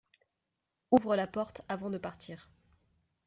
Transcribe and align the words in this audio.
Ouvre 0.89 1.15
la 1.15 1.27
porte 1.27 1.61
avant 1.69 1.91
de 1.91 1.99
partir. 1.99 2.49